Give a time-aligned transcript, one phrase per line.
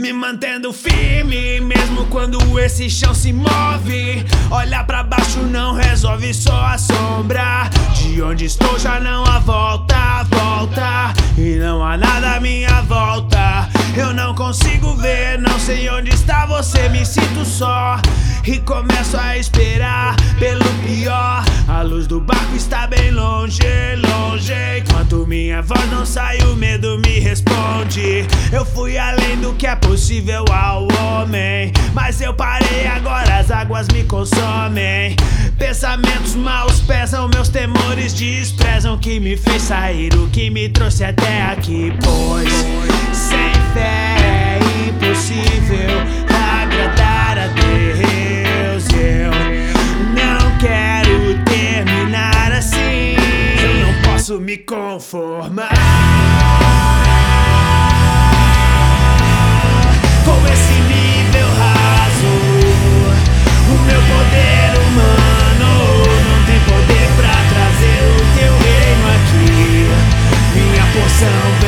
[0.00, 4.24] Me mantendo firme, mesmo quando esse chão se move.
[4.50, 7.68] Olhar para baixo não resolve, só a sombra.
[7.92, 11.12] De onde estou já não há volta, volta.
[11.36, 13.68] E não há nada à minha volta.
[13.94, 18.00] Eu não consigo ver, não sei onde está você, me sinto só.
[18.46, 21.44] E começo a esperar pelo pior.
[21.68, 23.60] A luz do barco está bem longe,
[23.96, 24.82] longe.
[25.30, 28.26] Minha voz não sai, o medo me responde.
[28.52, 31.72] Eu fui além do que é possível ao homem.
[31.94, 35.14] Mas eu parei, agora as águas me consomem.
[35.56, 38.98] Pensamentos maus pesam, meus temores desprezam.
[38.98, 41.92] Que me fez sair, o que me trouxe até aqui.
[42.02, 42.50] Pois
[43.16, 46.29] sem fé é impossível
[60.24, 62.32] Com esse nível raso,
[63.66, 65.72] o meu poder humano
[66.28, 69.88] não tem poder pra trazer o teu reino aqui.
[70.54, 71.59] Minha porção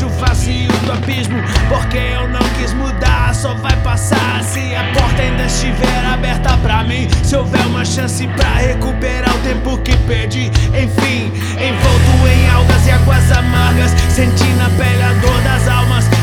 [0.00, 1.36] preencho o vazio do abismo
[1.68, 6.82] Porque eu não quis mudar, só vai passar Se a porta ainda estiver aberta pra
[6.84, 7.08] mim.
[7.22, 12.90] Se houver uma chance pra recuperar o tempo que perdi Enfim, envolto em algas e
[12.90, 16.19] águas amargas Senti na pele a dor das almas